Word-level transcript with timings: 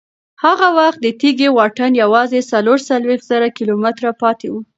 هغه 0.43 0.67
وخت 0.77 0.99
د 1.03 1.07
تېږې 1.19 1.49
واټن 1.57 1.91
یوازې 2.03 2.39
څلور 2.51 2.77
څلوېښت 2.89 3.25
زره 3.31 3.47
کیلومتره 3.57 4.09
پاتې 4.21 4.47
و. 4.51 4.55